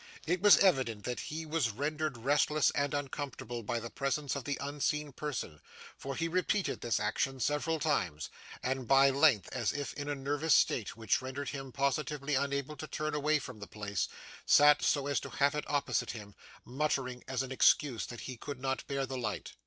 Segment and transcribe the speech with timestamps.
[0.25, 4.57] It was evident that he was rendered restless and uncomfortable by the presence of the
[4.59, 5.61] unseen person;
[5.95, 8.31] for he repeated this action several times,
[8.63, 12.87] and at length, as if in a nervous state which rendered him positively unable to
[12.87, 14.07] turn away from the place,
[14.47, 16.33] sat so as to have it opposite him,
[16.65, 19.53] muttering as an excuse that he could not bear the light.